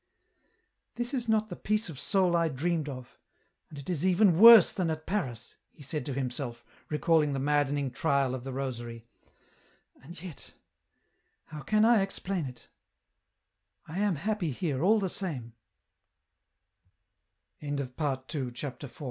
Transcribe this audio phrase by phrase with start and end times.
[0.95, 3.19] "This is not the peace of the soul I dreamed of—
[3.69, 7.91] and it is even worse than at Paris," he said to himself, recalling the maddening
[7.91, 9.05] trial of the rosary—
[10.03, 10.55] "and yet—
[11.51, 12.67] how can I explain it?
[13.87, 15.53] I am happy here all the same."
[17.63, 18.99] CHAPTER V.